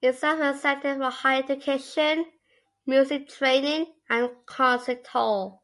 It 0.00 0.16
serves 0.16 0.40
as 0.40 0.56
a 0.56 0.58
centre 0.58 0.96
for 0.96 1.10
higher 1.10 1.42
education, 1.42 2.24
music 2.86 3.28
training, 3.28 3.94
and 4.08 4.30
concert 4.46 5.06
hall. 5.06 5.62